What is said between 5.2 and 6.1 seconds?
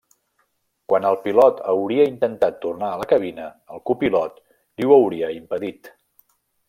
impedit.